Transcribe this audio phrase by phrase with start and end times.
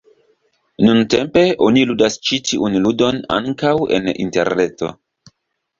[0.87, 4.93] Nuntempe oni ludas ĉi tiun ludon ankaŭ en interreto.